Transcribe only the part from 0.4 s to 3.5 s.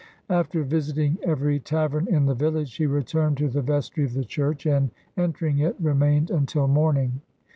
visiting every tavern in the village, he returned to